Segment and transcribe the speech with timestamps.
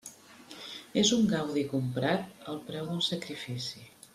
[1.01, 3.87] És un gaudi comprat al preu d'un sacrifici.